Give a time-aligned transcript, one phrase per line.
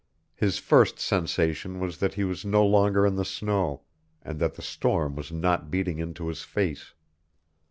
[0.33, 3.83] His first sensation was that he was no longer in the snow
[4.23, 6.95] and that the storm was not beating into his face.